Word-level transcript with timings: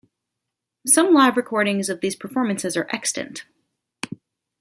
Some 0.87 1.13
live 1.13 1.37
recordings 1.37 1.87
of 1.87 2.01
these 2.01 2.15
performances 2.15 2.75
are 2.75 2.87
extant. 2.89 3.45